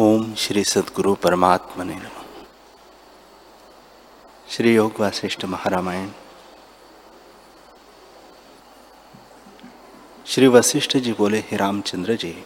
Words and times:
ओम 0.00 0.34
श्री 0.34 0.64
सदगुरु 0.64 1.14
परमात्मा 1.14 1.84
ने 1.84 2.00
श्री 4.50 4.74
योग 4.74 4.92
वासिष्ठ 5.00 5.44
महारामायण। 5.44 6.10
श्री 10.26 10.46
वशिष्ठ 10.46 10.96
जी 10.96 11.12
बोले, 11.12 11.38
हे 11.38 11.56
रामचंद्र 11.56 12.14
जी, 12.14 12.44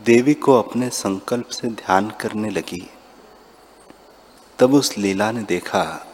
देवी 0.00 0.34
को 0.34 0.62
अपने 0.62 0.90
संकल्प 0.90 1.46
से 1.46 1.68
ध्यान 1.68 2.10
करने 2.10 2.50
लगी। 2.50 2.90
तब 4.58 4.74
उस 4.74 4.98
लीला 4.98 5.32
ने 5.32 5.42
देखा 5.42 6.06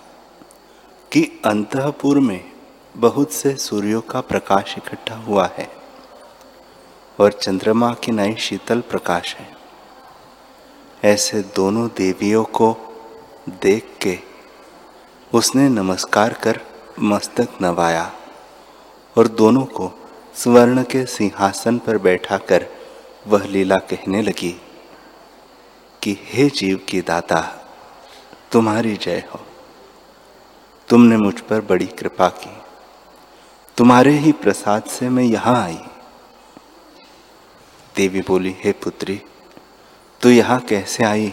कि 1.13 1.41
अंतपुर 1.45 2.21
में 2.21 2.53
बहुत 2.97 3.33
से 3.33 3.57
सूर्यों 3.57 4.01
का 4.01 4.21
प्रकाश 4.21 4.75
इकट्ठा 4.79 5.17
हुआ 5.17 5.47
है। 5.47 5.82
और 7.23 7.33
चंद्रमा 7.33 7.95
की 7.95 8.13
नई 8.13 8.35
शीतल 8.35 8.81
प्रकाश 8.81 9.37
है। 9.37 9.57
ऐसे 11.05 11.43
दोनों 11.43 11.89
देवियों 11.89 12.45
को 12.45 12.77
देख 13.49 13.97
के 14.03 14.19
उसने 15.35 15.69
नमस्कार 15.69 16.33
कर 16.33 16.61
मस्तक 17.01 17.49
नवाया 17.63 18.13
और 19.19 19.29
दोनों 19.29 19.65
को 19.65 19.93
स्वर्ण 20.35 20.83
के 20.83 21.07
सिंहासन 21.07 21.79
पर 21.79 21.99
बैठाकर 21.99 22.67
वह 23.27 23.45
लीला 23.45 23.77
कहने 23.77 24.23
लगी 24.23 24.61
कि, 26.03 26.19
हे 26.23 26.51
जीव 26.51 26.87
की 26.89 27.01
दाता, 27.01 27.71
तुम्हारी 28.53 28.97
जय 28.97 29.25
हो। 29.35 29.41
तुमने 30.89 31.17
मुझ 31.17 31.41
पर 31.41 31.61
बड़ी 31.61 31.87
कृपा 31.87 32.29
की। 32.29 32.57
तुम्हारे 33.77 34.13
ही 34.13 34.33
प्रसाद 34.33 34.85
से 34.85 35.09
मैं 35.09 35.25
यहाँ 35.25 35.65
आई। 35.65 35.79
देवी 37.97 38.21
बोली, 38.21 38.57
हे 38.65 38.73
पुत्री, 38.73 39.23
तू 40.21 40.29
यहाँ 40.29 40.61
कैसे 40.61 41.05
आई 41.05 41.33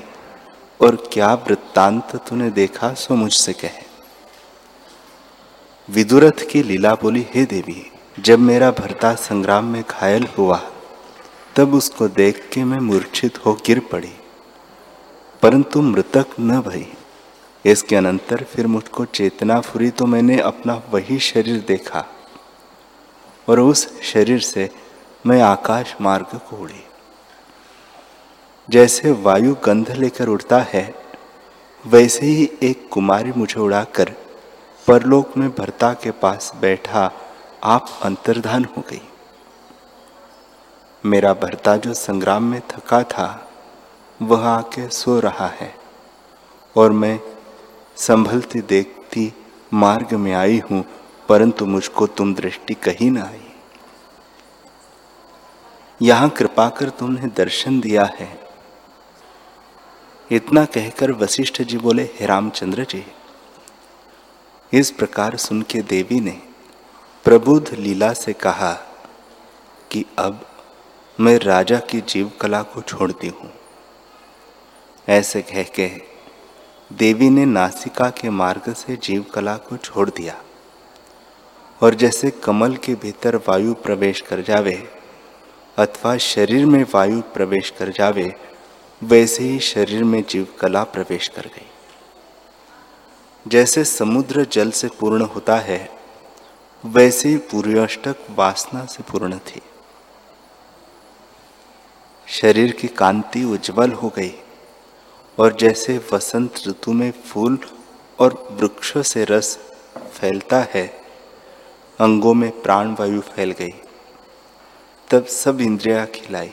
और 0.81 1.09
क्या 1.13 1.33
वृत्तांत 1.33 2.15
तूने 2.15 2.49
देखा 2.49 2.93
सो 2.93 3.15
मुझसे 3.15 3.53
कहे? 3.53 3.83
विदुरथ 5.89 6.49
की 6.51 6.63
लीला 6.63 6.93
बोली, 6.95 7.27
हे 7.33 7.45
देवी, 7.45 7.91
जब 8.19 8.39
मेरा 8.39 8.71
भरता 8.71 9.15
संग्राम 9.15 9.65
में 9.65 9.83
घायल 9.89 10.27
हुआ, 10.37 10.71
तब 11.55 11.73
उसको 11.73 12.07
देख 12.07 12.49
के 12.53 12.63
मैं 12.63 12.79
मूर्छित 12.79 13.45
हो 13.45 13.53
गिर 13.53 13.79
पड़ी। 13.79 14.13
परंतु 15.41 15.81
मृतक 15.81 16.25
न 16.39 16.61
भई, 16.61 16.93
इसके 17.65 17.95
अनंतर 17.95 18.43
फिर 18.43 18.67
मुझको 18.67 19.05
चेतना 19.05 19.59
फुरी 19.59 19.89
तो 19.89 20.05
मैंने 20.05 20.39
अपना 20.39 20.81
वही 20.91 21.19
शरीर 21.19 21.65
देखा 21.67 22.05
और 23.49 23.59
उस 23.59 24.01
शरीर 24.01 24.39
से 24.39 24.69
मैं 25.25 25.41
आकाश 25.41 25.95
मार्ग 26.01 26.37
को 26.49 26.57
उड़ी। 26.57 26.83
जैसे 28.69 29.11
वायु 29.21 29.55
गंध 29.65 29.91
लेकर 29.91 30.27
उड़ता 30.27 30.59
है, 30.63 30.93
वैसे 31.85 32.25
ही 32.25 32.49
एक 32.63 32.87
कुमारी 32.91 33.31
मुझे 33.31 33.59
उड़ाकर 33.59 34.11
परलोक 34.87 35.35
में 35.37 35.49
भरता 35.49 35.91
के 35.93 36.11
पास 36.11 36.51
बैठा 36.61 37.11
आप 37.63 37.89
अंतर्धान 38.03 38.65
हो 38.65 38.83
गई। 38.89 39.01
मेरा 41.03 41.33
भरता 41.33 41.75
जो 41.77 41.93
संग्राम 41.93 42.43
में 42.43 42.61
थका 42.69 43.01
था, 43.03 43.27
वह 44.19 44.47
आके 44.47 44.87
सो 44.89 45.19
रहा 45.19 45.47
है 45.51 45.73
और 46.75 46.91
मैं 46.91 47.19
संभलती 47.97 48.61
देखती 48.61 49.31
मार्ग 49.73 50.13
में 50.13 50.33
आई 50.33 50.61
हूँ, 50.71 50.83
परंतु 51.29 51.65
मुझको 51.65 52.07
तुम 52.07 52.33
दृष्टि 52.33 52.73
कहीं 52.73 53.11
ना 53.11 53.23
आई। 53.23 53.48
यहाँ 56.01 56.29
कृपा 56.29 56.69
कर 56.69 56.89
तुमने 56.89 57.27
दर्शन 57.27 57.79
दिया 57.79 58.03
है। 58.19 58.27
इतना 60.31 60.65
कहकर 60.65 61.11
वशिष्ठ 61.11 61.61
जी 61.61 61.77
बोले, 61.77 62.03
हे 62.03 62.25
रामचंद्र 62.25 62.83
जी, 62.83 63.05
इस 64.73 64.91
प्रकार 64.91 65.35
सुन 65.37 65.61
के 65.61 65.81
देवी 65.81 66.19
ने 66.19 66.41
प्रबुद्ध 67.23 67.73
लीला 67.73 68.13
से 68.13 68.33
कहा 68.33 68.73
कि 69.91 70.05
अब 70.19 70.45
मैं 71.19 71.37
राजा 71.39 71.79
की 71.79 72.01
जीव 72.01 72.31
कला 72.41 72.61
को 72.63 72.81
छोड़ती 72.81 73.27
हूँ। 73.27 73.51
ऐसे 75.07 75.41
कह 75.41 75.63
के 75.63 75.87
देवी 76.93 77.29
ने 77.29 77.45
नासिका 77.45 78.09
के 78.09 78.29
मार्ग 78.29 78.73
से 78.73 78.95
जीव 78.95 79.25
कला 79.33 79.57
को 79.57 79.77
छोड़ 79.77 80.09
दिया। 80.09 80.41
और 81.81 81.95
जैसे 81.95 82.31
कमल 82.31 82.75
के 82.75 82.95
भीतर 82.95 83.35
वायु 83.35 83.73
प्रवेश 83.73 84.21
कर 84.21 84.41
जावे 84.41 84.98
अथवा 85.79 86.17
शरीर 86.17 86.65
में 86.65 86.85
वायु 86.93 87.21
प्रवेश 87.21 87.69
कर 87.69 87.89
जावे, 87.89 88.35
वैसे 89.03 89.43
ही 89.43 89.59
शरीर 89.59 90.03
में 90.03 90.23
जीव 90.29 90.47
कला 90.59 90.83
प्रवेश 90.83 91.27
कर 91.27 91.41
गई। 91.41 91.67
जैसे 93.47 93.83
समुद्र 93.83 94.47
जल 94.51 94.71
से 94.71 94.87
पूर्ण 94.87 95.21
होता 95.21 95.55
है, 95.55 95.89
वैसे 96.85 97.29
ही 97.29 97.37
पूर्वाष्टक 97.37 98.15
वासना 98.29 98.85
से 98.85 99.03
पूर्ण 99.03 99.37
थी। 99.37 99.61
शरीर 102.27 102.71
की 102.71 102.87
कांति 102.87 103.43
उज्जवल 103.43 103.91
हो 103.91 104.09
गई, 104.09 104.33
और 105.39 105.55
जैसे 105.55 106.01
वसंत 106.13 106.53
ऋतु 106.67 106.93
में 106.93 107.11
फूल 107.11 107.59
और 108.19 108.47
वृक्षों 108.51 109.01
से 109.01 109.25
रस 109.25 109.59
फैलता 110.13 110.67
है, 110.73 110.87
अंगों 111.99 112.33
में 112.33 112.61
प्राण 112.61 112.95
वायु 112.99 113.21
फैल 113.21 113.51
गई। 113.51 113.73
तब 115.09 115.25
सब 115.25 115.61
इंद्रिया 115.61 116.05
खिलाई, 116.05 116.51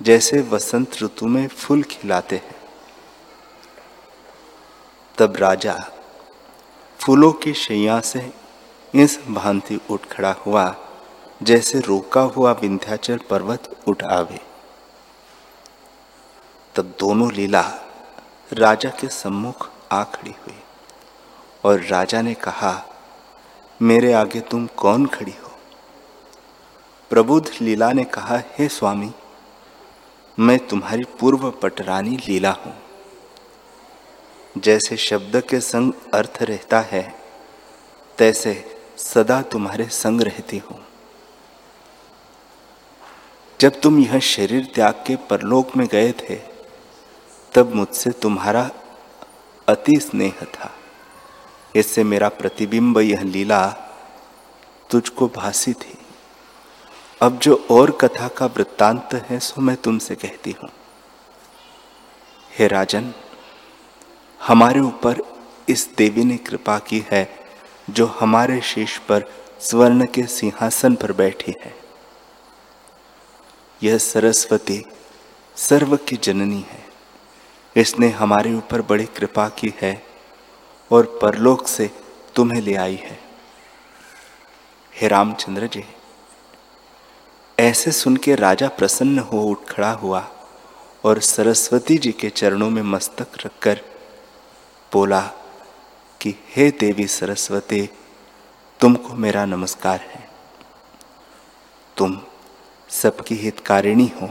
जैसे 0.00 0.40
वसंत 0.40 0.92
ऋतु 1.02 1.26
में 1.26 1.48
फूल 1.48 1.82
खिलाते 1.82 2.36
हैं। 2.36 2.54
तब 5.18 5.36
राजा 5.36 5.74
फूलों 7.00 7.32
की 7.32 7.52
शैया 7.54 7.98
से 8.00 8.32
इस 8.94 9.18
भांति 9.28 9.78
उठ 9.90 10.06
खड़ा 10.06 10.32
हुआ, 10.46 10.74
जैसे 11.42 11.80
रोका 11.80 12.20
हुआ 12.20 12.52
विंध्याचल 12.52 13.18
पर्वत 13.30 13.68
उठ 13.88 14.02
आवे। 14.02 14.40
तब 16.74 16.94
दोनों 17.00 17.32
लीला 17.32 17.62
राजा 18.52 18.90
के 18.90 19.08
सम्मुख 19.08 19.70
आ 19.92 20.02
खड़ी 20.04 20.34
हुई 20.40 20.58
और 21.64 21.80
राजा 21.80 22.22
ने 22.22 22.34
कहा, 22.34 22.72
मेरे 23.80 24.12
आगे 24.12 24.40
तुम 24.40 24.66
कौन 24.76 25.06
खड़ी 25.06 25.32
हो? 25.32 25.47
प्रबुद्ध 27.10 27.50
लीला 27.60 27.92
ने 27.92 28.04
कहा, 28.04 28.42
हे 28.58 28.68
स्वामी, 28.68 29.10
मैं 30.38 30.58
तुम्हारी 30.58 31.04
पूर्व 31.04 31.50
पटरानी 31.50 32.16
लीला 32.28 32.50
हूँ। 32.50 32.82
जैसे 34.58 34.96
शब्द 34.96 35.40
के 35.40 35.60
संग 35.60 35.92
अर्थ 36.14 36.38
रहता 36.42 36.80
है, 36.80 37.14
तैसे 38.18 38.78
सदा 38.96 39.42
तुम्हारे 39.42 39.88
संग 39.88 40.20
रहती 40.20 40.58
हूँ। 40.58 40.86
जब 43.60 43.80
तुम 43.80 43.98
यह 43.98 44.18
शरीर 44.18 44.72
त्याग 44.74 45.04
के 45.06 45.16
परलोक 45.16 45.76
में 45.76 45.86
गए 45.86 46.12
थे, 46.12 46.36
तब 47.54 47.74
मुझसे 47.74 48.10
तुम्हारा 48.10 48.70
अति 49.68 50.00
स्नेह 50.00 50.44
था। 50.44 50.74
इससे 51.76 52.04
मेरा 52.04 52.28
प्रतिबिंब 52.28 52.98
यह 52.98 53.22
लीला 53.22 53.74
तुझको 54.90 55.28
भासी 55.28 55.72
थी। 55.72 55.97
अब 57.22 57.38
जो 57.38 57.66
और 57.70 57.90
कथा 57.90 58.28
का 58.28 58.46
वृत्तांत 58.46 59.14
है, 59.14 59.38
सो 59.38 59.60
मैं 59.60 59.76
तुमसे 59.76 60.14
कहती 60.14 60.50
हूँ। 60.50 60.68
हे 62.58 62.68
राजन, 62.68 63.14
हमारे 64.40 64.80
ऊपर 64.80 65.20
इस 65.68 65.88
देवी 65.98 66.24
ने 66.24 66.36
कृपा 66.36 66.78
की 66.78 67.04
है, 67.12 67.28
जो 67.90 68.06
हमारे 68.06 68.60
शीश 68.60 68.98
पर 68.98 69.24
स्वर्ण 69.60 70.06
के 70.06 70.22
सिंहासन 70.22 70.94
पर 70.94 71.12
बैठी 71.12 71.54
है। 71.64 71.74
यह 73.82 73.98
सरस्वती 73.98 74.84
सर्व 75.56 75.96
की 75.96 76.16
जननी 76.16 76.64
है। 76.70 76.84
इसने 77.76 78.08
हमारे 78.08 78.54
ऊपर 78.54 78.82
बड़ी 78.82 79.04
कृपा 79.04 79.48
की 79.48 79.74
है 79.80 80.02
और 80.92 81.18
परलोक 81.22 81.66
से 81.66 81.90
तुम्हें 82.34 82.62
ले 82.62 82.74
आई 82.74 82.96
है। 82.96 83.18
हे 84.94 85.08
रामचंद्र 85.08 85.66
जी 85.66 85.84
ऐसे 87.68 87.92
सुन 87.92 88.16
के 88.16 88.34
राजा 88.34 88.68
प्रसन्न 88.68 89.18
हो 89.18 89.42
उठ 89.42 89.58
खड़ा 89.68 89.92
हुआ 89.92 90.28
और 91.04 91.20
सरस्वती 91.20 91.98
जी 91.98 92.12
के 92.12 92.30
चरणों 92.30 92.70
में 92.70 92.82
मस्तक 92.82 93.26
रखकर 93.46 93.80
बोला 94.92 95.20
कि, 96.20 96.34
हे 96.56 96.70
देवी 96.70 97.06
सरस्वती, 97.06 97.90
तुमको 98.80 99.14
मेरा 99.14 99.44
नमस्कार 99.44 100.00
है। 100.00 100.30
तुम 101.96 102.20
सबकी 102.88 103.34
हितकारिणी 103.34 104.12
हो 104.22 104.30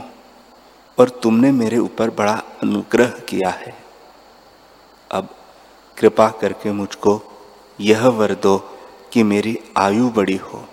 और 0.98 1.08
तुमने 1.08 1.52
मेरे 1.52 1.78
ऊपर 1.78 2.10
बड़ा 2.10 2.42
अनुग्रह 2.62 3.06
किया 3.06 3.50
है। 3.50 3.84
अब 5.10 5.28
कृपा 5.98 6.28
करके 6.28 6.72
मुझको 6.72 7.22
यह 7.80 8.06
वर 8.08 8.34
दो 8.34 8.78
कि 9.12 9.22
मेरी 9.22 9.58
आयु 9.76 10.10
बड़ी 10.10 10.36
हो। 10.36 10.68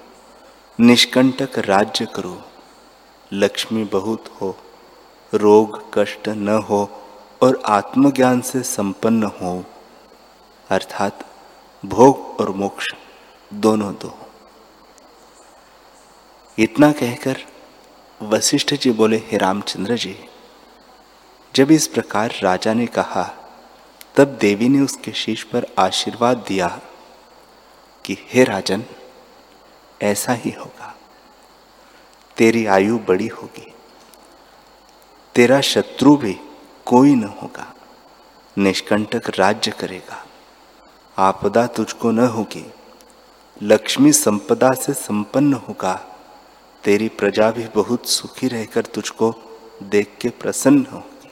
निष्कंटक 0.80 1.60
राज्य 1.60 2.06
करो। 2.06 2.44
लक्ष्मी 3.36 3.84
बहुत 3.84 4.26
हो, 4.42 4.56
रोग 5.34 5.82
कष्ट 5.94 6.30
न 6.30 6.50
हो 6.50 6.90
और 7.42 7.62
आत्मज्ञान 7.66 8.42
से 8.42 8.62
संपन्न 8.64 9.24
हो। 9.24 9.64
अर्थात 10.70 11.26
भोग 11.86 12.40
और 12.40 12.50
मोक्ष 12.50 12.94
दोनों 13.54 13.94
दो 13.94 14.14
इतना 16.58 16.92
कहकर 16.92 17.38
वशिष्ठ 18.24 18.74
जी 18.74 18.92
बोले, 18.92 19.18
हे 19.18 19.38
रामचंद्र 19.38 19.98
जी, 19.98 20.16
जब 21.56 21.72
इस 21.72 21.88
प्रकार 21.88 22.34
राजा 22.44 22.74
ने 22.74 22.86
कहा, 22.88 23.24
तब 24.16 24.38
देवी 24.42 24.70
ने 24.70 24.80
उसके 24.80 25.12
शीश 25.12 25.44
पर 25.44 25.66
आशीर्वाद 25.80 26.46
दिया 26.48 26.68
कि 28.06 28.18
हे 28.30 28.44
राजन, 28.44 28.84
ऐसा 30.02 30.34
ही 30.34 30.52
होगा। 30.52 30.96
तेरी 32.38 32.66
आयु 32.66 32.98
बड़ी 32.98 33.28
होगी। 33.28 33.74
तेरा 35.36 35.62
शत्रु 35.62 36.18
भी 36.18 36.40
कोई 36.86 37.16
न 37.16 37.24
होगा। 37.24 37.74
निष्कंटक 38.58 39.40
राज्य 39.40 39.72
करेगा। 39.72 40.26
आपदा 41.18 41.68
तुझको 41.68 42.12
न 42.12 42.20
होगी। 42.20 42.74
लक्ष्मी 43.62 44.14
संपदा 44.14 44.72
से 44.72 44.94
संपन्न 44.94 45.54
होगा। 45.54 46.18
तेरी 46.84 47.10
प्रजा 47.10 47.52
भी 47.52 47.68
बहुत 47.76 48.10
सुखी 48.10 48.48
रहकर 48.48 48.86
तुझको 48.86 49.36
देख 49.84 50.18
के 50.22 50.30
प्रसन्न 50.30 50.88
होगी। 50.94 51.30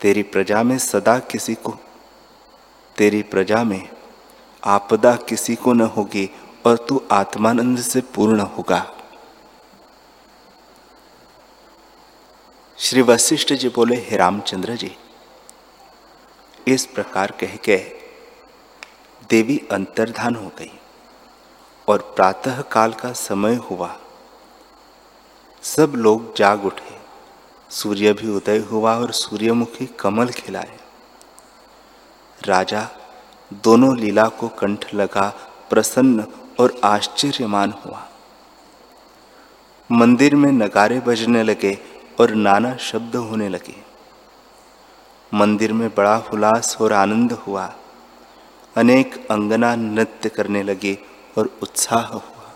तेरी 0.00 0.22
प्रजा 0.22 0.62
में 0.62 0.78
सदा 0.78 1.18
किसी 1.18 1.54
को, 1.54 1.74
तेरी 2.96 3.22
प्रजा 3.22 3.64
में 3.64 3.88
आपदा 4.64 5.16
किसी 5.16 5.54
को 5.54 5.72
न 5.72 5.80
होगी 5.80 6.30
और 6.66 6.86
तू 6.88 7.02
आत्मानंद 7.12 7.78
से 7.78 8.00
पूर्ण 8.00 8.40
होगा। 8.40 8.96
श्री 12.80 13.02
वशिष्ठ 13.02 13.52
जी 13.52 13.68
बोले, 13.68 13.96
हे 13.96 14.16
रामचंद्र 14.16 14.74
जी, 14.74 14.96
इस 16.68 16.86
प्रकार 16.86 17.30
कह 17.30 17.56
के 17.56 17.76
देवी 19.30 19.58
अंतर्धान 19.72 20.34
हो 20.34 20.50
गई 20.58 20.70
और 21.88 22.12
प्रातः 22.16 22.62
काल 22.62 22.92
का 22.92 23.12
समय 23.12 23.54
हुआ। 23.54 23.98
सब 25.62 25.92
लोग 25.96 26.36
जाग 26.36 26.64
उठे। 26.64 26.98
सूर्य 27.70 28.12
भी 28.12 28.28
उदय 28.28 28.58
हुआ 28.58 28.96
और 28.96 29.12
सूर्यमुखी 29.12 29.86
कमल 29.86 30.28
खिलाए। 30.28 30.78
राजा 32.46 32.88
दोनों 33.52 33.96
लीला 33.98 34.28
को 34.28 34.48
कंठ 34.48 34.94
लगा, 34.94 35.28
प्रसन्न 35.70 36.26
और 36.60 36.80
आश्चर्यमान 36.84 37.74
हुआ। 37.86 38.06
मंदिर 39.92 40.34
में 40.36 40.52
नगारे 40.52 41.00
बजने 41.00 41.42
लगे। 41.42 41.78
और 42.20 42.30
नाना 42.30 42.76
शब्द 42.76 43.16
होने 43.16 43.48
लगे। 43.48 43.76
मंदिर 45.34 45.72
में 45.72 45.88
बड़ा 45.94 46.16
हुलास 46.16 46.76
और 46.80 46.92
आनंद 46.92 47.32
हुआ। 47.32 47.74
अनेक 48.76 49.26
अंगना 49.30 49.74
नृत्य 49.74 50.28
करने 50.28 50.62
लगे 50.62 50.98
और 51.38 51.58
उत्साह 51.62 52.06
हुआ। 52.06 52.52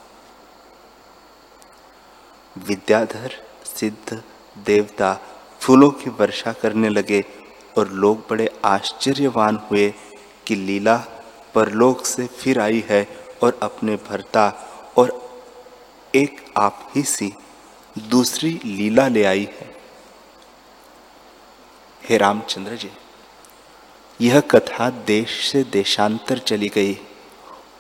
विद्याधर, 2.59 3.31
सिद्ध, 3.65 4.23
देवता 4.59 5.21
फूलों 5.61 5.91
की 5.91 6.11
वर्षा 6.11 6.53
करने 6.53 6.89
लगे 6.89 7.25
और 7.79 7.89
लोग 7.89 8.19
बड़े 8.31 8.61
आश्चर्यवान 8.65 9.57
हुए 9.57 9.95
कि 10.47 10.55
लीला 10.55 10.97
परलोक 11.55 12.07
से 12.07 12.27
फिर 12.27 12.61
आई 12.61 12.85
है 12.89 13.09
और 13.43 13.59
अपने 13.63 13.97
भरता 13.97 14.53
और 14.97 15.31
एक 16.15 16.45
आप 16.57 16.91
ही 16.95 17.03
सी। 17.03 17.35
दूसरी 17.97 18.51
लीला 18.65 19.09
ले 19.09 19.25
आई 19.25 19.49
है। 19.53 19.75
हे 22.03 22.17
रामचंद्र 22.17 22.77
जी, 22.77 22.91
यह 24.21 24.41
कथा 24.41 24.91
देश 24.91 25.53
से 25.53 25.63
देशांतर 25.65 26.39
चली 26.39 26.69
गई 26.69 26.99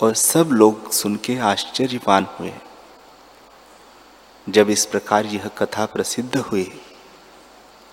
और 0.02 0.14
सब 0.14 0.48
लोग 0.52 0.90
सुन 0.92 1.16
के 1.16 1.38
आश्चर्यवान 1.38 2.26
हुए। 2.38 2.52
जब 4.48 4.70
इस 4.70 4.86
प्रकार 4.86 5.26
यह 5.26 5.48
कथा 5.48 5.86
प्रसिद्ध 5.86 6.36
हुई, 6.36 6.80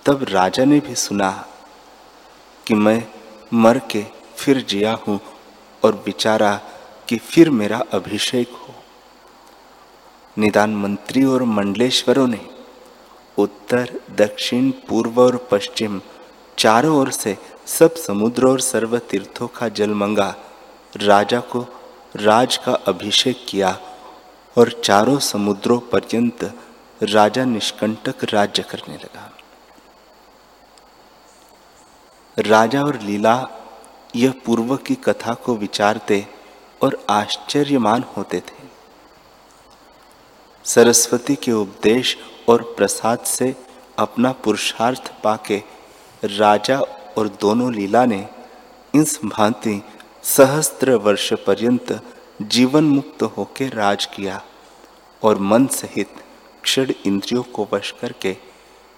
तब 0.06 0.26
राजा 0.30 0.66
ने 0.66 0.80
भी 0.80 0.96
सुना 0.96 1.32
कि 2.68 2.74
मैं 2.74 3.04
मर 3.54 3.80
के 3.80 4.06
फिर 4.38 4.62
जिया 4.62 4.94
हूँ 5.08 5.20
और 5.84 6.04
विचारा 6.06 6.56
कि 7.08 7.18
फिर 7.18 7.50
मेरा 7.50 7.84
अभिषेक 7.94 8.52
हो। 8.52 8.81
निदान 10.38 10.76
मंत्री 10.76 11.24
और 11.24 11.44
मंडलेश्वरों 11.44 12.28
ने 12.28 12.40
उत्तर, 13.38 14.00
दक्षिण, 14.12 14.72
पूर्व 14.72 15.22
और 15.22 15.48
पश्चिम, 15.52 16.02
चारों 16.58 16.96
ओर 16.98 17.12
से 17.12 17.38
सब 17.66 17.96
समुद्र 17.96 18.48
और 18.48 18.60
सर्व 18.60 18.98
तीर्थों 18.98 19.48
का 19.48 19.70
जल 19.70 19.94
मंगा, 19.94 20.36
राजा 20.98 21.40
को 21.40 21.66
राज 22.16 22.58
का 22.58 22.72
अभिषेक 22.72 23.46
किया 23.50 23.80
और 24.58 24.82
चारों 24.84 25.20
समुद्रों 25.20 25.80
पर्यंत 25.80 26.44
राजा 27.04 27.46
निष्कंटक 27.46 28.24
राज्य 28.24 28.64
करने 28.64 28.96
लगा। 28.96 29.32
राजा 32.38 32.84
और 32.84 33.00
लीला 33.00 33.48
यह 34.16 34.34
पूर्व 34.46 34.76
की 34.78 34.96
कथा 34.96 35.34
को 35.34 35.56
विचारते 35.56 36.28
और 36.82 37.06
आश्चर्यमान 37.10 38.04
होते 38.18 38.40
थे। 38.40 38.61
सरस्वती 40.66 41.36
के 41.36 41.52
उपदेश 41.52 42.18
और 42.50 42.62
प्रसाद 42.78 43.20
से 43.20 43.56
अपना 44.00 44.32
पुरुषार्थ 44.32 45.22
पाके 45.24 45.64
राजा 46.24 46.80
और 47.18 47.28
दोनों 47.28 47.74
लीला 47.74 48.06
ने 48.06 48.30
इस 48.96 49.20
भांति 49.26 49.84
सहस्त्र 50.24 50.92
वर्ष 50.92 51.34
पर्यंत 51.34 52.04
जीवन 52.42 52.84
मुक्त 52.84 53.24
होकर 53.24 53.74
राज 53.74 54.06
किया 54.06 54.44
और 55.24 55.38
मन 55.38 55.68
सहित 55.68 56.10
क्षण 56.64 56.92
इंद्रियों 57.06 57.44
को 57.44 57.68
वश 57.74 57.94
करके 58.02 58.38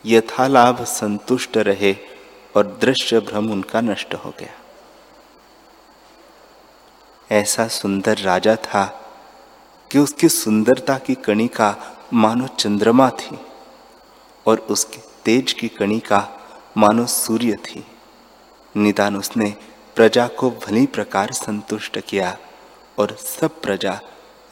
यथालाभ 0.06 0.84
संतुष्ट 0.84 1.58
रहे 1.58 1.96
और 2.56 2.78
दृश्य 2.82 3.20
भ्रम 3.20 3.52
उनका 3.52 3.82
नष्ट 3.82 4.14
हो 4.14 4.34
गया। 4.40 4.54
ऐसा 7.32 7.68
सुंदर 7.68 8.18
राजा 8.18 8.56
था 8.56 9.03
कि 9.94 10.00
उसकी 10.00 10.30
सुंदरता 10.30 10.98
की 10.98 11.16
कणिका 11.16 11.76
मानो 12.14 12.48
चंद्रमा 12.48 13.10
थी 13.10 13.40
और 14.48 14.60
उसके 14.60 14.98
तेज 15.26 15.54
की 15.54 15.68
कणिका 15.68 16.40
मानो 16.78 17.06
सूर्य 17.06 17.56
थी। 17.56 17.86
निदान 18.78 19.18
उसने 19.18 19.56
प्रजा 19.96 20.28
को 20.28 20.50
भली 20.50 20.86
प्रकार 20.86 21.32
संतुष्ट 21.32 22.00
किया 22.00 22.38
और 23.00 23.16
सब 23.16 23.62
प्रजा 23.62 24.02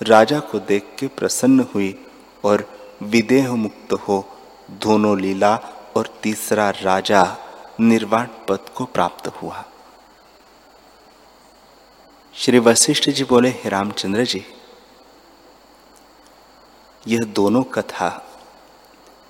राजा 0.01 0.39
को 0.39 0.59
देख 0.59 0.95
के 0.99 1.07
प्रसन्न 1.07 1.67
हुई 1.75 2.05
और 2.45 2.65
विदेह 3.01 3.51
मुक्त 3.51 3.93
हो 3.93 4.37
दोनों 4.71 5.19
लीला 5.19 5.55
और 5.95 6.19
तीसरा 6.23 6.69
राजा 6.69 7.37
निर्वाण 7.79 8.27
पद 8.47 8.59
को 8.75 8.85
प्राप्त 8.85 9.27
हुआ। 9.27 9.65
श्री 12.33 12.59
वशिष्ठ 12.59 13.09
जी 13.09 13.23
बोले, 13.23 13.49
हे 13.49 13.69
रामचंद्र 13.69 14.25
जी 14.25 14.45
यह 17.07 17.19
दोनों 17.19 17.63
कथा 17.63 18.09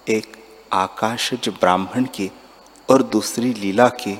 एक 0.09 0.37
आकाशज 0.73 1.49
ब्राह्मण 1.49 2.05
की 2.05 2.31
और 2.89 3.03
दूसरी 3.03 3.53
लीला 3.53 3.87
की 3.89 4.19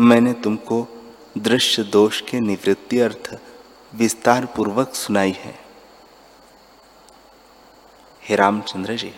मैंने 0.00 0.32
तुमको 0.32 0.86
दृश्य 1.38 1.82
दोष 1.82 2.20
के 2.20 2.40
निवृत्ति 2.40 2.98
अर्थ 2.98 3.40
विस्तार 3.94 4.46
पूर्वक 4.46 4.94
सुनाई 4.94 5.30
है। 5.30 5.58
हे 8.22 8.36
रामचंद्र 8.36 8.96
जी, 8.96 9.12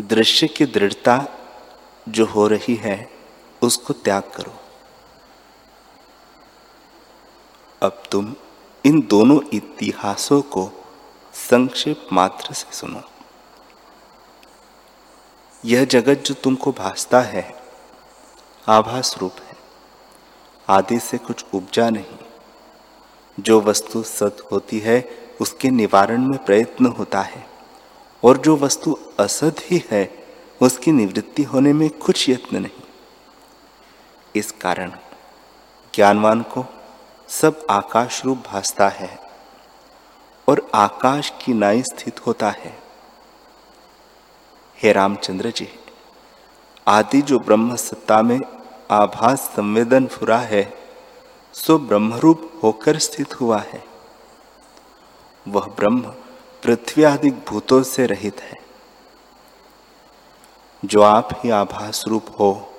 दृश्य 0.00 0.48
की 0.48 0.66
दृढ़ता 0.66 1.24
जो 2.08 2.26
हो 2.26 2.46
रही 2.48 2.74
है, 2.74 3.10
उसको 3.62 3.92
त्याग 3.92 4.22
करो। 4.22 4.54
अब 7.82 8.02
तुम 8.10 8.34
इन 8.84 9.00
दोनों 9.00 9.40
इतिहासों 9.52 10.42
को 10.42 10.77
संक्षेप 11.38 12.06
मात्र 12.12 12.54
से 12.54 12.76
सुनो। 12.76 13.02
यह 15.64 15.84
जगत 15.84 16.14
जो 16.14 16.34
तुमको 16.34 16.72
भासता 16.72 17.20
है 17.20 17.62
आभास 18.68 19.16
रूप 19.18 19.32
है। 19.48 19.56
आदि 20.68 20.98
से 20.98 21.18
कुछ 21.18 21.44
उपजा 21.54 21.90
नहीं। 21.90 22.18
जो 23.40 23.60
वस्तु 23.60 24.02
सत 24.02 24.36
होती 24.52 24.78
है, 24.78 25.28
उसके 25.40 25.70
निवारण 25.70 26.22
में 26.22 26.44
प्रयत्न 26.44 26.86
होता 26.86 27.20
है। 27.20 27.46
और 28.24 28.38
जो 28.38 28.56
वस्तु 28.56 28.98
असत 29.20 29.56
ही 29.60 29.84
है, 29.90 30.26
उसकी 30.62 30.92
निवृत्ति 30.92 31.42
होने 31.42 31.72
में 31.72 31.90
कुछ 31.90 32.28
यत्न 32.28 32.56
नहीं। 32.56 32.82
इस 34.36 34.52
कारण 34.52 34.90
ज्ञानवान 35.94 36.42
को 36.42 36.66
सब 37.28 37.66
आकाश 37.70 38.24
रूप 38.24 38.38
भासता 38.38 38.88
है। 38.88 39.27
और 40.48 40.70
आकाश 40.74 41.32
की 41.44 41.52
नाई 41.52 41.82
स्थित 41.82 42.26
होता 42.26 42.50
है। 42.50 42.78
हे 44.82 44.92
रामचंद्र 44.92 45.50
जी, 45.50 45.68
आदि 46.88 47.22
जो 47.22 47.38
ब्रह्म 47.38 47.76
सत्ता 47.76 48.22
में 48.22 48.40
आभास 48.90 49.40
संवेदन 49.40 50.06
फुरा 50.06 50.38
है, 50.38 50.78
सो 51.52 51.78
ब्रह्मरूप 51.78 52.60
होकर 52.62 52.98
स्थित 52.98 53.40
हुआ 53.40 53.58
है। 53.58 53.84
वह 55.48 55.66
ब्रह्म 55.66 56.00
पृथ्वी 56.62 57.04
आदि 57.04 57.30
भूतों 57.30 57.82
से 57.82 58.06
रहित 58.06 58.40
है। 58.40 58.56
जो 60.84 61.02
आप 61.02 61.28
ही 61.32 61.50
आभास 61.50 62.04
रूप 62.08 62.26
हो, 62.40 62.72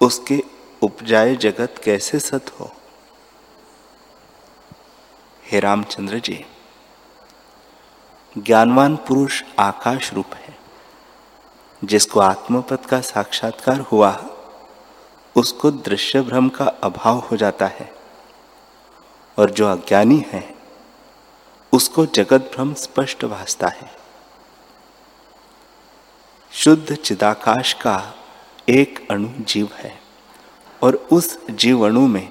उसके 0.00 0.44
उपजाए 0.82 1.36
जगत 1.36 1.74
कैसे 1.84 2.18
सत 2.18 2.60
हो? 2.60 2.70
हे 5.44 5.60
रामचंद्र 5.60 6.18
जी 6.18 6.44
ज्ञानवान 8.38 8.96
पुरुष 8.96 9.42
आकाश 9.58 10.14
रूप 10.14 10.34
है। 10.34 10.58
जिसको 11.84 12.20
आत्मपद 12.20 12.86
का 12.86 13.00
साक्षात्कार 13.00 13.80
हुआ, 13.80 14.24
उसको 15.36 15.70
दृश्य 15.70 16.20
भ्रम 16.20 16.48
का 16.48 16.64
अभाव 16.64 17.18
हो 17.18 17.36
जाता 17.36 17.66
है। 17.66 17.94
और 19.38 19.50
जो 19.50 19.66
अज्ञानी 19.66 20.24
है, 20.28 20.54
उसको 21.72 22.06
जगत 22.06 22.40
भ्रम 22.40 22.74
स्पष्ट 22.74 23.24
भासता 23.24 23.68
है। 23.68 23.96
शुद्ध 26.52 26.94
चिदाकाश 26.94 27.72
का 27.72 28.14
एक 28.68 29.08
अणु 29.10 29.28
जीव 29.40 29.70
है 29.74 30.00
और 30.82 31.08
उस 31.12 31.46
जीव 31.50 31.86
अणु 31.86 32.06
में 32.06 32.30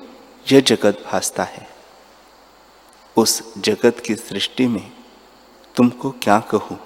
यह 0.52 0.60
जगत 0.60 1.04
भासता 1.12 1.44
है। 1.44 1.70
उस 3.18 3.58
जगत 3.58 4.04
की 4.06 4.16
सृष्टि 4.16 4.68
में 4.68 4.99
तुमको 5.80 6.12
क्या 6.12 6.40
कहूँ? 6.40 6.80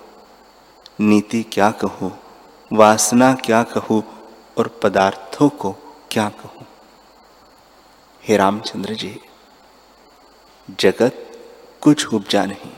नीति 1.00 1.44
क्या 1.44 1.72
कहूँ? 1.72 2.12
वासना 2.74 3.34
क्या 3.34 3.64
कहूँ? 3.64 4.04
और 4.58 4.80
पदार्थों 4.84 5.50
को 5.50 5.72
क्या 6.12 6.30
कहूँ? 6.30 6.66
हे 8.24 8.38
रामचंद्र 8.38 8.94
जी, 8.94 9.20
जगत 10.80 11.32
कुछ 11.82 12.08
उपजा 12.08 12.46
नहीं। 12.46 12.72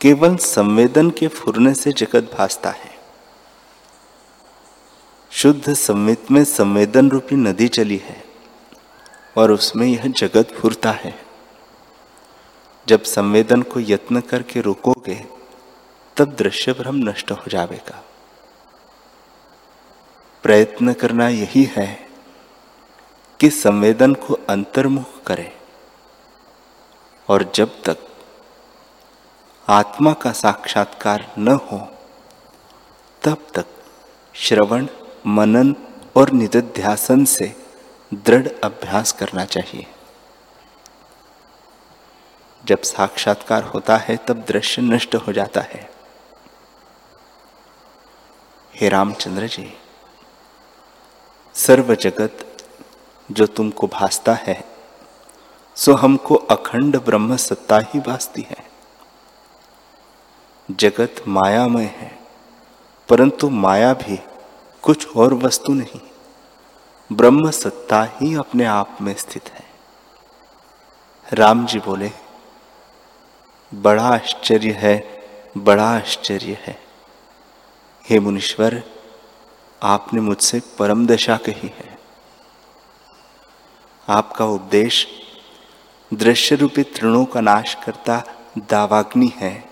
केवल 0.00 0.36
संवेदन 0.36 1.10
के 1.10 1.28
फुरने 1.28 1.74
से 1.74 1.92
जगत 1.92 2.30
भासता 2.38 2.70
है। 2.70 2.90
शुद्ध 5.30 5.74
संवित 5.74 6.30
में 6.30 6.44
संवेदन 6.44 7.10
रूपी 7.10 7.36
नदी 7.36 7.68
चली 7.68 7.96
है, 7.96 8.24
और 9.36 9.52
उसमें 9.52 9.86
यह 9.86 10.06
जगत 10.06 10.54
फुरता 10.54 10.90
है। 10.90 11.31
जब 12.88 13.02
संवेदन 13.02 13.62
को 13.62 13.80
यत्न 13.80 14.20
करके 14.20 14.60
रोकोगे, 14.60 15.26
तब 16.16 16.24
दृश्य 16.24 16.72
भ्रम 16.72 16.96
नष्ट 16.96 17.30
हो 17.30 17.44
जाएगा 17.48 18.04
प्रयत्न 20.42 20.92
करना 20.92 21.28
यही 21.28 21.64
है 21.64 22.08
कि 23.40 23.50
संवेदन 23.50 24.14
को 24.14 24.34
अंतर्मुख 24.48 25.22
करें। 25.22 25.52
और 27.28 27.52
जब 27.54 27.82
तक 27.82 27.96
आत्मा 29.68 30.12
का 30.12 30.32
साक्षात्कार 30.32 31.34
न 31.38 31.48
हो, 31.48 31.88
तब 33.22 33.46
तक 33.54 33.66
श्रवण, 34.34 34.86
मनन 35.26 35.76
और 36.16 36.30
निधिध्यासन 36.30 37.24
से 37.24 37.56
दृढ़ 38.14 38.48
अभ्यास 38.64 39.12
करना 39.12 39.44
चाहिए। 39.44 39.91
जब 42.64 42.82
साक्षात्कार 42.82 43.62
होता 43.64 43.96
है, 43.96 44.16
तब 44.16 44.44
दृश्य 44.48 44.82
नष्ट 44.82 45.14
हो 45.14 45.32
जाता 45.32 45.60
है। 45.60 45.90
हे 48.74 48.88
रामचंद्र 48.88 49.46
जी, 49.46 49.72
सर्व 51.54 51.94
जगत 51.94 52.46
जो 53.30 53.46
तुमको 53.46 53.86
भासता 53.86 54.34
है, 54.34 54.62
सो 55.76 55.94
हमको 55.94 56.34
अखंड 56.34 57.00
ब्रह्म 57.00 57.36
सत्ता 57.36 57.78
ही 57.78 58.00
भासती 58.00 58.46
है। 58.50 58.64
जगत 60.70 61.22
मायामय 61.28 61.84
है, 61.84 62.18
परंतु 63.08 63.50
माया 63.50 63.92
भी 63.94 64.18
कुछ 64.82 65.16
और 65.16 65.34
वस्तु 65.34 65.72
नहीं, 65.72 66.00
ब्रह्म 67.12 67.50
सत्ता 67.50 68.02
ही 68.12 68.34
अपने 68.34 68.64
आप 68.64 68.98
में 69.00 69.14
स्थित 69.14 69.48
है। 69.48 69.64
राम 71.26 71.66
जी 71.66 71.78
बोले 71.78 72.10
बड़ा 73.74 74.02
आश्चर्य 74.02 74.70
है, 74.70 75.24
बड़ा 75.58 75.96
आश्चर्य 75.96 76.58
है। 76.66 76.82
हे 78.10 78.20
मुनीश्वर, 78.20 78.82
आपने 79.82 80.20
मुझसे 80.20 80.60
परम 80.78 81.06
दशा 81.06 81.36
कही 81.36 81.68
है। 81.68 81.98
आपका 84.08 84.44
उपदेश 84.44 85.06
दृश्य 86.14 86.56
रूपी 86.56 86.82
तृणों 86.82 87.24
का 87.24 87.40
नाश 87.40 87.74
करता 87.74 88.22
दावाग्नि 88.58 89.32
है 89.36 89.64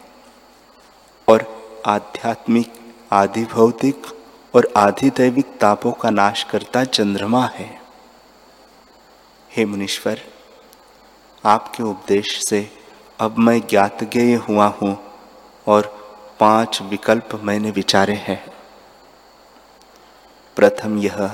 और 1.28 1.64
आध्यात्मिक 1.86 2.72
आधि 3.12 3.44
भौतिक 3.44 4.06
और 4.54 4.72
आधि 4.76 5.10
दैविक 5.10 5.58
तापों 5.60 5.92
का 5.92 6.10
नाश 6.10 6.42
करता 6.42 6.84
चंद्रमा 6.84 7.46
है। 7.46 7.80
हे 9.56 9.64
मुनीश्वर, 9.64 10.20
आपके 11.44 11.82
उपदेश 11.82 12.44
से 12.44 12.79
अब 13.20 13.38
मैं 13.38 13.60
ज्ञात 13.60 14.04
ज्ञेय 14.04 14.34
हुआ 14.34 14.66
हूँ 14.66 14.98
और 15.66 15.86
पाँच 16.40 16.82
विकल्प 16.82 17.28
मैंने 17.34 17.70
विचारे 17.70 18.14
हैं। 18.14 18.52
प्रथम 20.56 20.98
यह 20.98 21.26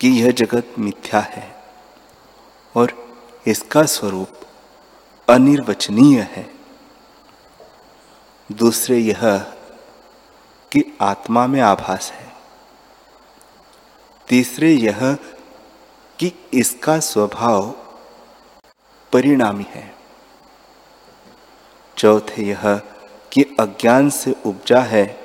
कि 0.00 0.08
यह 0.08 0.30
जगत 0.30 0.74
मिथ्या 0.78 1.20
है 1.20 1.56
और 2.76 2.92
इसका 3.46 3.82
स्वरूप 3.82 4.28
अनिर्वचनीय 5.28 6.20
है। 6.20 6.50
दूसरे 8.52 8.98
यह 8.98 9.38
कि 10.72 10.98
आत्मा 11.00 11.46
में 11.46 11.60
आभास 11.60 12.12
है। 12.12 12.32
तीसरे 14.28 14.72
यह 14.72 15.14
कि 16.18 16.32
इसका 16.54 16.98
स्वभाव 17.00 17.74
परिणामी 19.12 19.66
है। 19.68 19.96
चौथे 21.98 22.42
यह 22.42 22.76
कि 23.32 23.56
अज्ञान 23.60 24.10
से 24.10 24.34
उपजा 24.46 24.80
है 24.80 25.20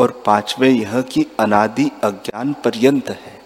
और 0.00 0.22
पांचवे 0.26 0.70
यह 0.70 1.00
कि 1.00 1.26
अनादि 1.40 1.90
अज्ञान 2.04 2.52
पर्यंत 2.52 3.10
है। 3.10 3.42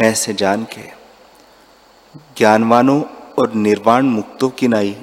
ऐसे 0.00 0.34
जान 0.34 0.64
के 0.64 0.82
ज्ञानवानों 2.36 3.02
और 3.38 3.52
निर्वाण 3.52 4.06
मुक्तों 4.06 4.50
की 4.50 4.68
नाई 4.68 4.96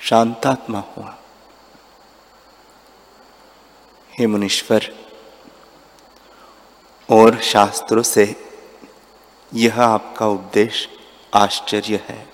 शांतात्मा 0.00 0.78
हुआ। 0.78 1.18
हे 4.18 4.26
मुनीश्वर, 4.26 4.94
और 7.10 7.40
शास्त्रों 7.40 8.02
से 8.02 8.52
यह 9.54 9.82
आपका 9.82 10.26
उपदेश 10.26 10.88
आश्चर्य 11.34 12.04
है। 12.08 12.29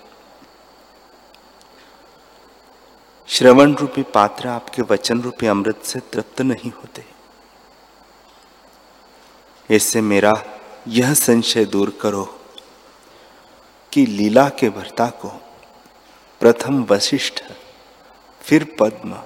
श्रवण 3.28 3.74
रूपी 3.74 4.02
पात्र 4.02 4.48
आपके 4.48 4.82
वचन 4.82 5.20
रूपी 5.20 5.46
अमृत 5.46 5.82
से 5.84 6.00
तृप्त 6.00 6.42
नहीं 6.42 6.70
होते। 6.70 7.04
इससे 9.70 10.00
मेरा 10.00 10.32
यह 10.88 11.14
संशय 11.14 11.64
दूर 11.64 11.98
करो 12.00 12.40
कि 13.92 14.06
लीला 14.06 14.48
के 14.48 14.70
भर्ता 14.70 15.06
को 15.06 15.28
प्रथम 16.40 16.84
वशिष्ठ, 16.84 17.42
फिर 18.40 18.76
पद्म 18.80 19.18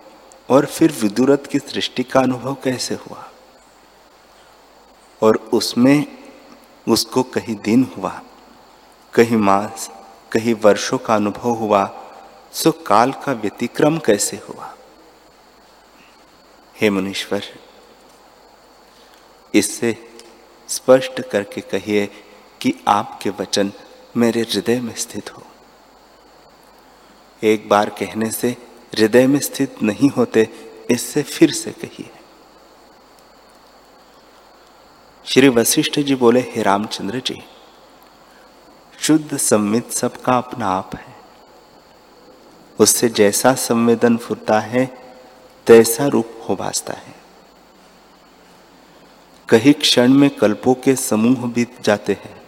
और 0.51 0.67
फिर 0.67 0.93
विदुरत 0.93 1.47
की 1.47 1.59
सृष्टि 1.59 2.03
का 2.03 2.21
अनुभव 2.21 2.55
कैसे 2.55 2.95
हुआ? 2.95 3.31
और 5.23 5.37
उसमें 5.37 6.07
उसको 6.89 7.23
कहीं 7.23 7.57
दिन 7.57 7.93
हुआ, 7.97 8.23
कहीं 9.15 9.37
मास, 9.37 9.91
कहीं 10.33 10.55
वर्षों 10.55 10.99
का 10.99 11.15
अनुभव 11.15 11.51
हुआ 11.51 12.00
सो 12.53 12.71
काल 12.87 13.13
का 13.25 13.33
व्यतिक्रम 13.33 13.99
कैसे 13.99 14.37
हुआ? 14.49 14.75
हे 16.77 16.91
मुनीश्वर, 16.91 17.45
इससे 19.55 19.97
स्पष्ट 20.69 21.21
करके 21.23 21.61
कहिए 21.61 22.07
कि 22.61 22.75
आपके 22.89 23.31
वचन 23.31 23.73
मेरे 24.17 24.41
हृदय 24.43 24.81
में 24.81 24.95
स्थित 24.95 25.31
हो। 25.37 25.43
एक 27.43 27.69
बार 27.69 27.91
कहने 27.91 28.31
से 28.31 28.51
हृदय 28.95 29.27
में 29.27 29.39
स्थित 29.41 29.83
नहीं 29.83 30.11
होते, 30.11 30.49
इससे 30.91 31.23
फिर 31.23 31.53
से 31.53 31.71
कहिए। 31.73 32.11
श्री 35.27 35.49
वशिष्ठ 35.49 35.99
जी 36.01 36.15
बोले, 36.15 36.41
हे 36.41 36.63
रामचंद्र 36.63 37.21
जी, 37.21 37.43
शुद्ध 38.99 39.37
संवित 39.37 39.91
सबका 39.91 40.37
अपना 40.39 40.69
आप 40.69 40.95
है। 40.95 41.10
उससे 42.81 43.09
जैसा 43.09 43.55
संवेदन 43.55 44.17
फुरता 44.17 44.61
है, 44.61 44.87
तैसा 45.67 46.07
रूप 46.07 46.47
हो 46.49 46.57
भासता 46.57 46.93
है। 46.93 47.15
कहीं 49.49 49.73
क्षण 49.73 50.13
में 50.13 50.31
कल्पों 50.31 50.75
के 50.75 50.97
समूह 50.97 51.53
बीत 51.53 51.83
जाते 51.83 52.13
हैं 52.13 52.43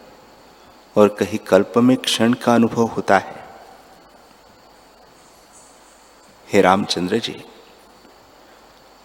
और 0.97 1.09
कहीं 1.09 1.39
कल्प 1.39 1.73
में 1.77 1.97
क्षण 1.97 2.33
का 2.33 2.55
अनुभव 2.55 2.85
होता 2.85 3.19
है। 3.19 3.45
हे 6.53 6.61
रामचंद्र 6.61 7.19
जी, 7.19 7.45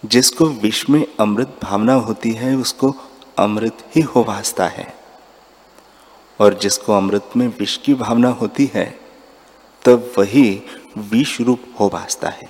जिसको 0.05 0.45
विश्व 0.45 0.93
में 0.93 1.07
अमृत 1.19 1.59
भावना 1.63 1.93
होती 1.93 2.31
है, 2.31 2.55
उसको 2.55 2.95
अमृत 3.37 3.77
ही 3.95 4.01
हो 4.01 4.23
भासता 4.23 4.67
है। 4.67 4.95
और 6.39 6.53
जिसको 6.53 6.93
अमृत 6.93 7.29
में 7.37 7.47
विष 7.47 7.77
की 7.77 7.93
भावना 7.93 8.29
होती 8.29 8.71
है, 8.73 8.99
तब 9.85 10.13
वही 10.17 10.63
विष 10.95 11.39
रूप 11.41 11.63
हो 11.79 11.89
भासता 11.89 12.29
है। 12.29 12.49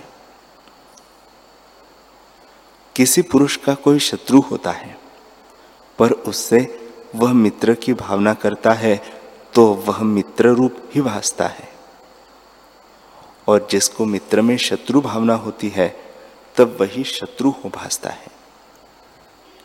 किसी 2.95 3.21
पुरुष 3.21 3.55
का 3.55 3.73
कोई 3.75 3.99
शत्रु 3.99 4.39
होता 4.41 4.71
है, 4.71 4.97
पर 5.99 6.11
उससे 6.11 6.59
वह 7.15 7.33
मित्र 7.33 7.73
की 7.73 7.93
भावना 7.93 8.33
करता 8.33 8.73
है 8.73 8.95
तो 9.53 9.65
वह 9.65 10.01
मित्र 10.03 10.49
रूप 10.49 10.77
ही 10.93 11.01
भासता 11.01 11.47
है। 11.47 11.69
और 13.47 13.67
जिसको 13.71 14.05
मित्र 14.05 14.41
में 14.41 14.57
शत्रु 14.57 15.01
भावना 15.01 15.35
होती 15.35 15.69
है, 15.69 15.87
तब 16.55 16.77
वही 16.81 17.03
शत्रु 17.03 17.49
हो 17.49 17.69
भासता 17.69 18.09
है। 18.09 18.27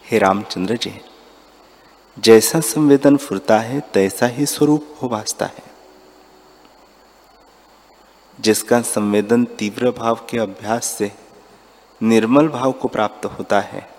हे 0.05 0.19
रामचंद्र 0.19 0.77
जी, 0.77 1.01
जैसा 2.19 2.61
संवेदन 2.61 3.17
फुरता 3.17 3.59
है, 3.59 3.81
तैसा 3.95 4.27
ही 4.27 4.47
स्वरूप 4.47 4.97
हो 5.03 5.09
भासता 5.09 5.47
है। 5.47 5.72
जिसका 8.41 8.83
संवेदन 8.83 9.45
तीव्र 9.45 9.91
भाव 9.91 10.27
के 10.31 10.39
अभ्यास 10.39 10.85
से 10.87 11.13
निर्मल 12.03 12.49
भाव 12.49 12.73
को 12.73 12.89
प्राप्त 12.89 13.27
होता 13.27 13.61
है, 13.61 13.91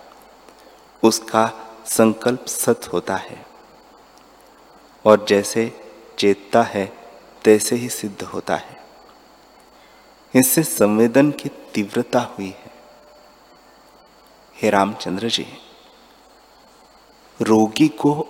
उसका 1.03 1.69
संकल्प 1.85 2.45
सत 2.45 2.81
होता 2.93 3.15
है। 3.15 3.45
और 5.05 5.25
जैसे 5.29 5.91
चेतता 6.19 6.63
है, 6.63 6.97
तैसे 7.43 7.75
ही 7.75 7.89
सिद्ध 7.89 8.21
होता 8.21 8.55
है। 8.55 8.83
इससे 10.35 10.63
संवेदन 10.63 11.31
की 11.31 11.49
तीव्रता 11.49 12.19
हुई 12.19 12.49
है। 12.49 12.71
हे 14.55 14.69
रामचंद्र 14.69 15.29
जी, 15.29 15.47
रोगी 17.41 17.87
को 17.87 18.27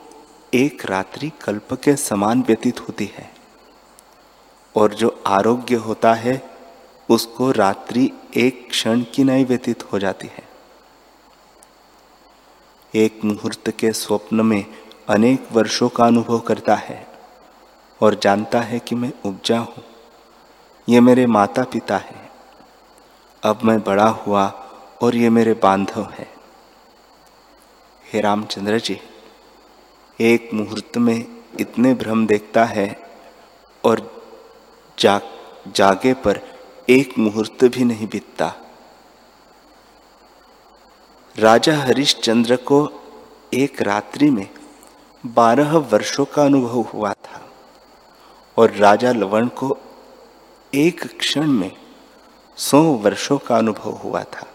एक 0.53 0.85
रात्रि 0.85 1.31
कल्प 1.41 1.73
के 1.73 1.95
समान 1.95 2.41
व्यतीत 2.41 2.79
होती 2.79 3.05
है। 3.05 3.32
और 4.75 4.93
जो 4.93 5.23
आरोग्य 5.27 5.75
होता 5.75 6.13
है, 6.13 6.49
उसको 7.09 7.51
रात्रि 7.51 8.11
एक 8.35 8.69
क्षण 8.69 9.01
की 9.01 9.23
नहीं 9.23 9.45
व्यतीत 9.45 9.83
हो 9.83 9.99
जाती 9.99 10.27
है। 10.27 10.43
एक 12.95 13.19
मुहूर्त 13.25 13.69
के 13.69 13.93
स्वप्न 13.93 14.41
में 14.41 14.65
अनेक 15.09 15.47
वर्षों 15.51 15.89
का 15.89 16.05
अनुभव 16.05 16.39
करता 16.39 16.75
है 16.75 17.07
और 18.01 18.15
जानता 18.15 18.61
है 18.61 18.79
कि 18.79 18.95
मैं 18.95 19.13
उपजा 19.25 19.59
हूँ। 19.59 19.83
ये 20.89 20.99
मेरे 20.99 21.25
माता 21.25 21.63
पिता 21.63 21.97
हैं। 21.97 22.29
अब 23.43 23.59
मैं 23.63 23.79
बड़ा 23.79 24.07
हुआ 24.07 24.47
और 25.01 25.15
ये 25.15 25.29
मेरे 25.29 25.53
बांधव 25.53 26.07
है। 26.11 26.33
हे 28.13 28.21
रामचंद्र 28.21 28.79
जी, 28.79 29.01
एक 30.19 30.49
मुहूर्त 30.53 30.97
में 30.97 31.27
इतने 31.59 31.93
भ्रम 31.93 32.27
देखता 32.27 32.65
है 32.65 32.99
और 33.85 34.12
जा, 35.03 35.19
जागे 35.67 36.13
पर 36.13 36.39
एक 36.89 37.17
मुहूर्त 37.19 37.63
भी 37.65 37.83
नहीं 37.83 38.07
बीतता। 38.07 38.53
राजा 41.35 41.77
हरिश्चंद्र 41.77 42.55
को 42.55 42.77
एक 43.53 43.81
रात्रि 43.81 44.29
में 44.29 44.47
बारह 45.25 45.77
वर्षों 45.77 46.25
का 46.25 46.43
अनुभव 46.43 46.81
हुआ 46.81 47.13
था 47.13 47.41
और 48.57 48.71
राजा 48.71 49.11
लवण 49.11 49.47
को 49.47 49.77
एक 50.73 51.05
क्षण 51.17 51.47
में 51.47 51.71
सौ 52.57 52.81
वर्षों 52.81 53.37
का 53.37 53.57
अनुभव 53.57 53.91
हुआ 53.91 54.23
था। 54.23 54.47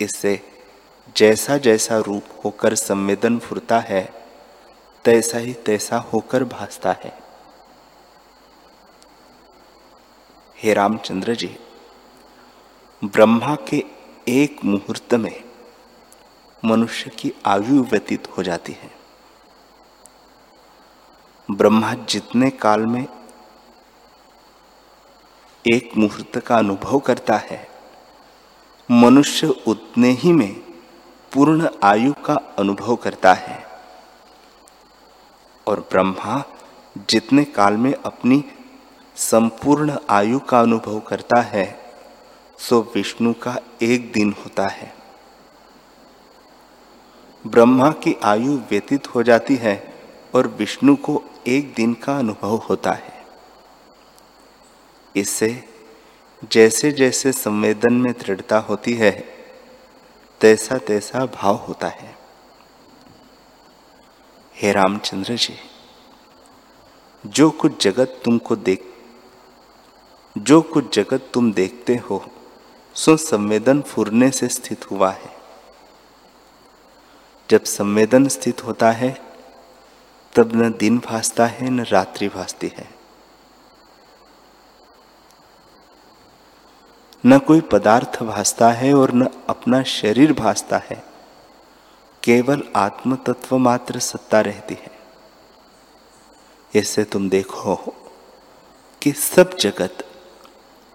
इससे 0.00 0.40
जैसा 1.16 1.56
जैसा 1.58 1.98
रूप 1.98 2.24
होकर 2.44 2.74
संवेदन 2.74 3.38
फुरता 3.38 3.78
है 3.80 4.02
तैसा 5.04 5.38
ही 5.38 5.52
तैसा 5.52 5.98
होकर 6.12 6.44
भासता 6.44 6.92
है। 7.04 7.25
हे 10.66 10.74
रामचंद्र 10.74 11.34
जी, 11.34 11.56
ब्रह्मा 13.04 13.54
के 13.54 13.84
एक 14.28 14.64
मुहूर्त 14.64 15.14
में 15.14 15.44
मनुष्य 16.64 17.10
की 17.10 17.32
आयु 17.46 17.82
व्यतीत 17.82 18.28
हो 18.28 18.42
जाती 18.42 18.72
है। 18.72 18.90
ब्रह्मा 21.50 21.94
जितने 21.94 22.50
काल 22.50 22.86
में 22.86 23.06
एक 25.72 25.96
मुहूर्त 25.96 26.38
का 26.38 26.58
अनुभव 26.58 26.98
करता 26.98 27.36
है, 27.36 27.68
मनुष्य 28.90 29.46
उतने 29.46 30.10
ही 30.10 30.32
में 30.32 30.54
पूर्ण 31.34 31.68
आयु 31.82 32.12
का 32.12 32.34
अनुभव 32.34 32.96
करता 32.96 33.34
है। 33.34 33.66
और 35.66 35.80
ब्रह्मा 35.80 36.44
जितने 37.10 37.44
काल 37.44 37.76
में 37.76 37.94
अपनी 37.94 38.44
संपूर्ण 39.16 39.96
आयु 40.10 40.38
का 40.38 40.60
अनुभव 40.60 40.98
करता 41.00 41.40
है, 41.40 41.92
सो 42.58 42.80
विष्णु 42.94 43.32
का 43.32 43.56
एक 43.82 44.12
दिन 44.12 44.32
होता 44.32 44.66
है। 44.66 44.92
ब्रह्मा 47.46 47.90
की 47.90 48.14
आयु 48.24 48.56
व्यतीत 48.70 49.06
हो 49.06 49.22
जाती 49.22 49.56
है 49.56 49.94
और 50.34 50.46
विष्णु 50.48 50.96
को 50.96 51.22
एक 51.46 51.72
दिन 51.74 51.94
का 51.94 52.18
अनुभव 52.18 52.56
होता 52.56 52.92
है। 52.92 53.14
इससे 55.16 55.48
जैसे 56.52 56.90
जैसे 56.92 57.32
संवेदन 57.32 57.92
में 57.92 58.12
दृढ़ता 58.12 58.58
होती 58.58 58.94
है 58.94 59.10
तैसा 60.40 60.78
तैसा 60.78 61.24
भाव 61.26 61.54
होता 61.54 61.88
है। 61.88 62.14
हे 64.56 64.72
रामचंद्र 64.72 65.36
जी, 65.36 65.54
जो 67.26 67.50
कुछ 67.50 67.82
जगत 67.84 68.20
तुमको 68.24 68.56
देख 68.56 68.92
जो 70.36 70.62
कुछ 70.62 70.96
जगत 70.96 71.30
तुम 71.34 71.52
देखते 71.52 71.96
हो, 71.96 72.24
सो 72.94 73.16
संवेदन 73.16 73.82
फुरने 73.82 74.30
से 74.30 74.48
स्थित 74.48 74.90
हुआ 74.90 75.10
है। 75.10 75.36
जब 77.50 77.64
संवेदन 77.64 78.28
स्थित 78.28 78.64
होता 78.64 78.90
है, 78.90 79.20
तब 80.34 80.50
न 80.54 80.72
दिन 80.72 80.98
भासता 80.98 81.46
है, 81.46 81.70
न 81.70 81.80
रात्रि 81.80 82.28
भासती 82.28 82.72
है। 82.76 82.90
न 87.26 87.38
कोई 87.38 87.60
पदार्थ 87.60 88.22
भासता 88.22 88.70
है 88.70 88.94
और 88.94 89.12
न 89.12 89.26
अपना 89.48 89.82
शरीर 89.82 90.32
भासता 90.32 90.78
है, 90.78 91.02
केवल 92.22 92.62
आत्म 92.76 93.16
तत्व 93.16 93.58
मात्र 93.58 93.98
सत्ता 93.98 94.40
रहती 94.40 94.74
है। 94.74 94.98
इससे 96.74 97.04
तुम 97.04 97.28
देखो 97.28 97.94
कि 99.02 99.12
सब 99.12 99.56
जगत 99.56 100.02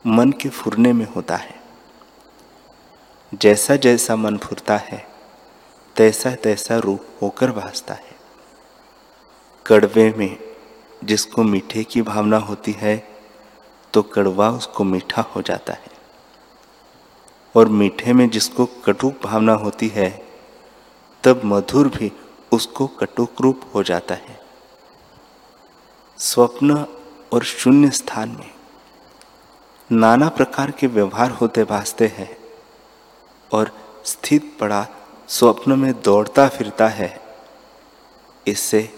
मन 0.06 0.32
के 0.32 0.50
फुरने 0.50 0.94
में 0.94 1.06
होता 1.16 1.36
है। 1.36 1.60
जैसा 3.34 3.76
जैसा 3.76 4.16
मन 4.16 4.38
फुरता 4.38 4.78
है, 4.78 5.08
तैसा 5.96 6.32
तैसा 6.36 6.78
रूप 6.78 7.06
होकर 7.22 7.52
भासता 7.52 7.94
है। 7.94 8.16
कड़वे 9.66 10.14
में 10.18 10.38
जिसको 11.04 11.44
मीठे 11.44 11.84
की 11.84 12.02
भावना 12.02 12.38
होती 12.38 12.72
है 12.72 12.96
तो 13.94 14.02
कड़वा 14.02 14.50
उसको 14.50 14.84
मीठा 14.84 15.22
हो 15.22 15.42
जाता 15.42 15.74
है। 15.74 15.92
और 17.56 17.68
मीठे 17.70 18.14
में 18.14 18.30
जिसको 18.30 18.66
कटुक 18.66 19.22
भावना 19.24 19.54
होती 19.54 19.88
है, 19.88 20.10
तब 21.24 21.42
मधुर 21.46 21.88
भी 21.88 22.12
उसको 22.52 22.88
कटुक 22.88 23.42
रूप 23.42 23.62
हो 23.76 23.84
जाता 23.84 24.16
है। 24.16 24.40
स्वप्न 26.18 26.86
और 27.34 27.44
शून्य 27.44 27.90
स्थान 27.90 28.30
में 28.30 28.61
नाना 29.92 30.30
प्रकार 30.30 30.72
के 30.72 30.88
व्यवहार 30.88 31.32
होते 31.32 31.64
भासते 31.64 32.08
हैं 32.08 32.38
और 33.52 33.72
स्थित 34.06 34.58
पड़ा 34.60 34.88
स्वप्न 35.28 35.80
में 35.80 36.02
दौड़ता 36.02 36.48
फिरता 36.48 36.88
है। 36.88 37.22
इससे 38.48 38.94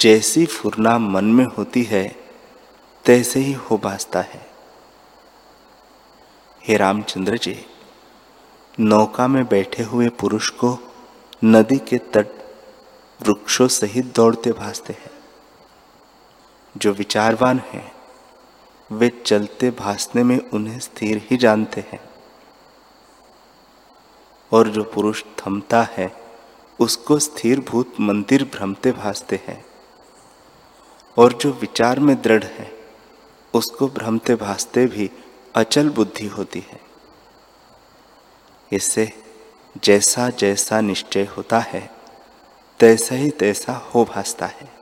जैसी 0.00 0.46
फुरना 0.46 0.98
मन 0.98 1.24
में 1.24 1.44
होती 1.44 1.82
है, 1.82 2.16
तैसे 3.04 3.40
ही 3.40 3.52
हो 3.52 3.78
भासता 3.78 4.20
है। 4.20 4.46
हे 6.68 6.76
रामचंद्र 6.76 7.38
जी, 7.38 7.66
नौका 8.80 9.26
में 9.26 9.44
बैठे 9.44 9.82
हुए 9.82 10.08
पुरुष 10.08 10.50
को 10.50 10.78
नदी 11.44 11.78
के 11.78 11.98
तट 11.98 12.26
वृक्षों 13.26 13.68
सहित 13.68 14.16
दौड़ते 14.16 14.52
भासते 14.52 14.92
हैं। 14.92 15.10
जो 16.76 16.92
विचारवान 16.92 17.58
हैं 17.58 17.95
वे 18.92 19.22
चलते 19.26 19.70
भासने 19.70 20.22
में 20.22 20.50
उन्हें 20.50 20.78
स्थिर 20.78 21.26
ही 21.30 21.36
जानते 21.36 21.80
हैं। 21.80 22.00
और 24.52 24.68
जो 24.68 24.84
पुरुष 24.84 25.24
थमता 25.24 25.82
है, 25.82 26.16
उसको 26.80 27.18
स्थिर 27.18 27.60
भूत 27.60 27.94
मंदिर 28.00 28.44
भ्रमते 28.44 28.92
भासते 28.92 29.40
हैं। 29.46 29.66
और 31.18 31.32
जो 31.32 31.52
विचार 31.52 32.00
में 32.00 32.22
दृढ़ 32.22 32.44
है, 32.44 32.72
उसको 33.54 33.88
भ्रमते 33.88 34.34
भासते 34.34 34.86
भी 34.86 35.10
अचल 35.54 35.90
बुद्धि 35.90 36.26
होती 36.26 36.60
है। 36.60 36.80
इससे 38.72 39.12
जैसा 39.84 40.30
जैसा 40.30 40.80
निश्चय 40.80 41.24
होता 41.24 41.58
है, 41.58 41.90
तैसा 42.78 43.14
ही 43.14 43.30
तैसा 43.30 43.72
हो 43.72 44.04
भासता 44.04 44.46
है। 44.46 44.72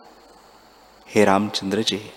हे 1.08 1.24
रामचंद्र 1.24 1.82
जी। 1.82 2.10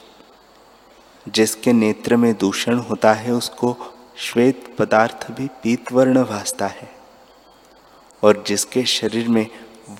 जिसके 1.27 1.73
नेत्र 1.73 2.15
में 2.15 2.37
दूषण 2.37 2.77
होता 2.77 3.13
है, 3.13 3.31
उसको 3.31 3.77
श्वेत 4.17 4.75
पदार्थ 4.79 5.31
भी 5.31 5.47
पीतवर्ण 5.47 6.23
भासता 6.23 6.67
है। 6.67 6.91
और 8.23 8.43
जिसके 8.47 8.85
शरीर 8.85 9.27
में 9.27 9.47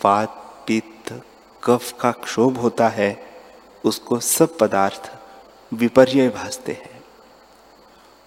वात, 0.06 0.63
पित्त, 0.68 1.24
कफ 1.63 1.94
का 2.02 2.12
क्षोभ 2.12 2.58
होता 2.58 2.90
है, 2.90 3.42
उसको 3.86 4.20
सब 4.20 4.58
पदार्थ 4.58 5.12
विपर्य 5.74 6.30
भासते 6.30 6.72
हैं। 6.72 7.04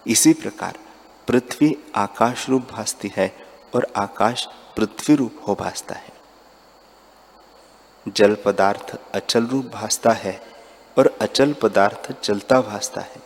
इसी 0.07 0.33
प्रकार 0.33 0.77
पृथ्वी 1.27 1.77
आकाश 1.95 2.49
रूप 2.49 2.67
भासती 2.71 3.11
है 3.15 3.35
और 3.75 3.87
आकाश 3.95 4.47
पृथ्वी 4.77 5.15
रूप 5.15 5.35
हो 5.47 5.55
भासता 5.55 5.95
है। 5.95 6.09
जल 8.07 8.37
पदार्थ 8.45 8.97
अचल 9.13 9.45
रूप 9.45 9.65
भासता 9.65 10.09
है 10.09 10.50
और 11.01 11.07
अचल 11.21 11.53
पदार्थ 11.53 12.11
चलता 12.13 12.59
भासता 12.61 13.01
है। 13.01 13.21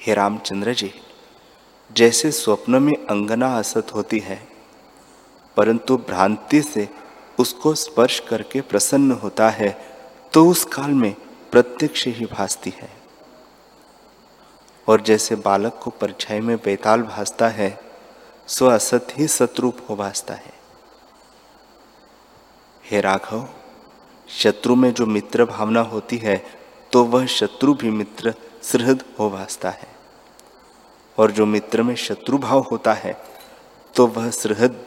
हे 0.00 0.14
रामचंद्र 0.14 0.72
जी, 0.74 0.92
जैसे 1.90 2.30
स्वप्न 2.32 2.82
में 2.82 2.94
अंगना 2.94 3.48
असत 3.58 3.94
होती 3.94 4.18
है, 4.18 4.38
परंतु 5.56 5.96
भ्रांति 5.98 6.62
से 6.62 6.88
उसको 7.38 7.74
स्पर्श 7.74 8.18
करके 8.20 8.60
प्रसन्न 8.60 9.12
होता 9.12 9.50
है 9.50 9.70
तो 10.32 10.44
उस 10.48 10.64
काल 10.64 10.90
में 10.94 11.14
प्रत्यक्ष 11.52 12.06
ही 12.08 12.26
भासती 12.26 12.72
है। 12.76 12.90
और 14.88 15.00
जैसे 15.00 15.36
बालक 15.36 15.78
को 15.82 15.90
परछाई 15.90 16.40
में 16.40 16.56
बेताल 16.56 17.02
भासता 17.04 17.48
है, 17.50 17.78
सो 18.48 18.66
असत 18.66 19.18
ही 19.18 19.28
सतरूप 19.28 19.86
हो 19.90 19.96
भासता 19.96 20.34
है। 20.34 20.52
हे 22.84 23.00
राघव 23.00 23.48
शत्रु 24.30 24.74
में 24.76 24.92
जो 24.94 25.06
मित्र 25.06 25.44
भावना 25.44 25.80
होती 25.80 26.16
है 26.16 26.36
तो 26.92 27.04
वह 27.04 27.26
शत्रु 27.26 27.74
भी 27.74 27.90
मित्र 27.90 28.34
सुहृद 28.62 29.02
हो 29.18 29.28
भासता 29.30 29.70
है। 29.70 29.88
और 31.18 31.30
जो 31.30 31.46
मित्र 31.46 31.82
में 31.82 31.94
शत्रु 31.96 32.38
भाव 32.38 32.66
होता 32.70 32.92
है 32.92 33.16
तो 33.94 34.06
वह 34.06 34.30
सुहृद 34.30 34.80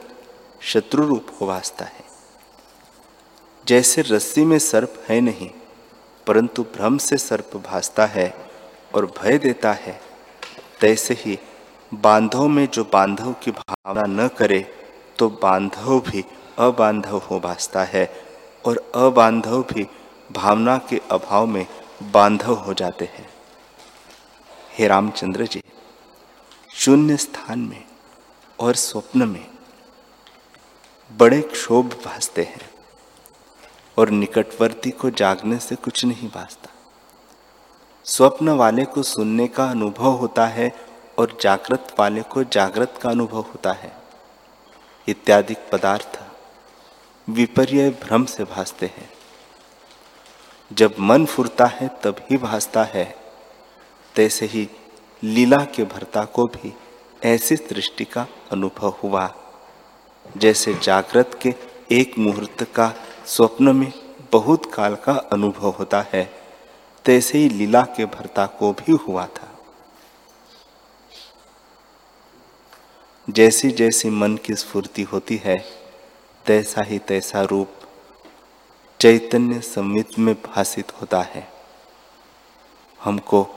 शत्रु 0.61 1.05
रूप 1.05 1.27
हो 1.41 1.47
भासता 1.47 1.85
है। 1.85 2.03
जैसे 3.67 4.01
रस्सी 4.01 4.45
में 4.45 4.57
सर्प 4.59 5.03
है 5.09 5.19
नहीं, 5.21 5.49
परंतु 6.27 6.63
भ्रम 6.75 6.97
से 6.97 7.17
सर्प 7.17 7.55
भासता 7.65 8.05
है 8.05 8.33
और 8.95 9.05
भय 9.17 9.37
देता 9.37 9.71
है, 9.73 9.99
तैसे 10.81 11.13
ही 11.19 11.37
बांधव 11.91 12.47
में 12.47 12.67
जो 12.67 12.83
बांधव 12.83 13.33
की 13.33 13.51
भावना 13.51 14.23
न 14.23 14.27
करे 14.27 14.59
तो 15.19 15.29
बांधव 15.41 15.99
भी 16.01 16.23
अबांधव 16.59 17.17
हो 17.19 17.39
भासता 17.39 17.83
है 17.83 18.05
और 18.65 18.91
अबांधव 18.95 19.61
भी 19.61 19.87
भावना 20.31 20.77
के 20.77 21.01
अभाव 21.11 21.45
में 21.45 21.65
बांधव 22.03 22.53
हो 22.53 22.73
जाते 22.73 23.05
हैं। 23.05 23.29
हे 24.77 24.87
रामचंद्र 24.87 25.45
जी, 25.45 25.63
शून्य 26.73 27.17
स्थान 27.17 27.59
में 27.59 27.83
और 28.59 28.75
स्वप्न 28.75 29.27
में 29.27 29.45
बड़े 31.11 31.41
क्षोभ 31.41 31.85
भासते 32.05 32.43
हैं 32.43 32.69
और 33.97 34.09
निकटवर्ती 34.09 34.91
को 34.91 35.09
जागने 35.09 35.59
से 35.59 35.75
कुछ 35.75 36.05
नहीं 36.05 36.29
भासता। 36.29 36.69
स्वप्न 38.05 38.49
वाले 38.49 38.85
को 38.85 39.03
सुनने 39.03 39.47
का 39.47 39.65
अनुभव 39.65 40.11
होता 40.11 40.45
है 40.45 40.71
और 41.17 41.37
जागृत 41.41 41.95
वाले 41.99 42.21
को 42.21 42.43
जागृत 42.43 42.99
का 43.01 43.09
अनुभव 43.09 43.41
होता 43.41 43.71
है। 43.71 43.95
इत्यादि 45.07 45.55
पदार्थ 45.71 46.22
विपर्य 47.29 47.89
भ्रम 47.89 48.25
से 48.25 48.43
भासते 48.43 48.85
हैं। 48.85 49.09
जब 50.73 50.95
मन 50.99 51.25
फुरता 51.25 51.65
है, 51.65 51.87
तब 52.03 52.15
ही 52.31 52.37
भासता 52.37 52.83
है। 52.83 53.15
तैसे 54.15 54.45
ही 54.45 54.69
लीला 55.23 55.57
के 55.57 55.83
भरता 55.83 56.25
को 56.25 56.45
भी 56.45 56.73
ऐसी 57.23 57.55
दृष्टि 57.55 58.05
का 58.05 58.27
अनुभव 58.51 58.95
हुआ, 59.03 59.35
जैसे 60.37 60.73
जागृत 60.73 61.39
के 61.41 61.53
एक 61.91 62.17
मुहूर्त 62.19 62.63
का 62.63 62.93
स्वप्न 63.25 63.75
में 63.75 63.93
बहुत 64.31 64.73
काल 64.73 64.95
का 64.95 65.13
अनुभव 65.13 65.69
होता 65.69 66.05
है, 66.13 66.41
तैसे 67.05 67.37
ही 67.37 67.49
लीला 67.49 67.81
के 67.81 68.05
भरता 68.05 68.45
को 68.45 68.73
भी 68.73 68.91
हुआ 68.91 69.25
था। 69.25 69.57
जैसी 73.29 73.71
जैसी 73.71 74.09
मन 74.09 74.37
की 74.37 74.55
स्फूर्ति 74.55 75.01
होती 75.01 75.41
है 75.43 75.82
तैसा 76.45 76.81
ही 76.83 76.99
तैसा 76.99 77.41
रूप 77.41 77.69
चैतन्य 79.01 79.61
संवित 79.61 80.19
में 80.19 80.35
भाषित 80.35 80.91
होता 81.01 81.21
है। 81.21 81.51
हमको 83.03 83.47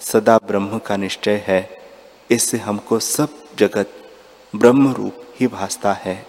सदा 0.00 0.38
ब्रह्म 0.38 0.78
का 0.78 0.96
निश्चय 0.96 1.44
है। 1.46 1.78
इससे 2.30 2.56
हमको 2.56 2.98
सब 2.98 3.28
जगत 3.58 3.92
ब्रह्म 4.56 4.92
रूप 4.92 5.26
ही 5.40 5.46
भासता 5.46 5.92
है। 5.92 6.26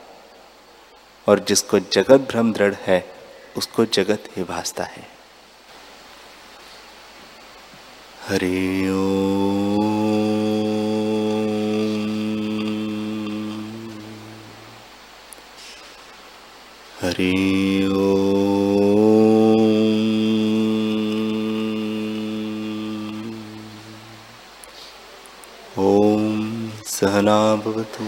और 1.27 1.39
जिसको 1.39 1.80
जगत 1.80 2.19
भ्रम 2.19 2.53
दृढ़ 2.53 2.75
है, 2.75 3.12
उसको 3.58 3.86
जगत 3.86 4.23
ही 4.38 4.43
भासता 4.43 4.84
है। 4.84 5.08
हरि 8.27 8.88
हरि 17.17 17.89
ॐ 25.80 26.69
सहना 26.86 27.56
भवतु 27.56 28.08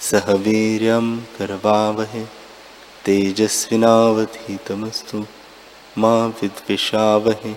सह 0.00 0.32
वीर्यं 0.32 1.16
करवावहे। 1.16 2.24
तेजस्विनावधीतमस्तु, 3.04 5.26
मा 5.98 6.26
विद्विषावहे। 6.26 7.56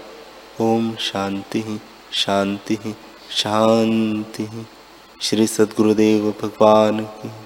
ओम 0.62 0.96
शांति 0.96 1.80
शांति 2.14 2.96
शांति 3.32 4.66
श्री 5.22 5.48
सद्गुरुदेव 5.48 6.34
भगवान 6.42 7.00
की। 7.00 7.45